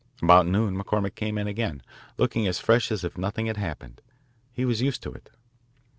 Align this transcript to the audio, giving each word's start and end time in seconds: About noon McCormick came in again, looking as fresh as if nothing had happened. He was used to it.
About 0.19 0.47
noon 0.47 0.75
McCormick 0.81 1.13
came 1.13 1.37
in 1.37 1.45
again, 1.45 1.83
looking 2.17 2.47
as 2.47 2.57
fresh 2.57 2.91
as 2.91 3.03
if 3.03 3.19
nothing 3.19 3.45
had 3.45 3.57
happened. 3.57 4.01
He 4.51 4.65
was 4.65 4.81
used 4.81 5.03
to 5.03 5.11
it. 5.13 5.29